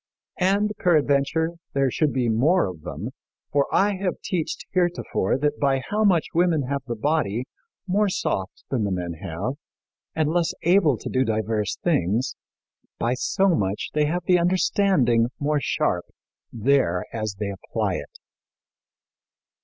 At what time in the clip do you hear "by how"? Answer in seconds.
5.59-6.03